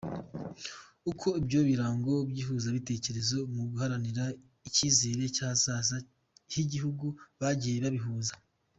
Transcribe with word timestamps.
Uko 1.11 1.27
ibyo 1.41 1.59
birango 1.69 2.13
by’ihuzabitekerezo 2.29 3.37
mu 3.55 3.63
guharanira 3.71 4.23
icyizere 4.67 5.23
cy’ahazaza 5.35 5.95
h’igihugu, 6.51 7.05
bagiye 7.39 7.77
babihuza. 7.85 8.33